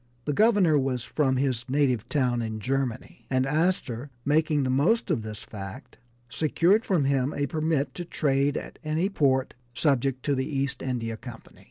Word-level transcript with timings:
The 0.25 0.33
Governor 0.33 0.79
was 0.79 1.03
from 1.03 1.35
his 1.37 1.69
native 1.69 2.09
town 2.09 2.41
in 2.41 2.59
Germany, 2.59 3.27
and 3.29 3.45
Astor, 3.45 4.09
making 4.25 4.63
the 4.63 4.71
most 4.71 5.11
of 5.11 5.21
this 5.21 5.43
fact, 5.43 5.99
secured 6.27 6.83
from 6.85 7.05
him 7.05 7.35
a 7.35 7.45
permit 7.45 7.93
to 7.93 8.05
trade 8.05 8.57
at 8.57 8.79
any 8.83 9.09
port 9.09 9.53
subject 9.75 10.23
to 10.25 10.33
the 10.33 10.47
East 10.47 10.81
India 10.81 11.17
Company. 11.17 11.59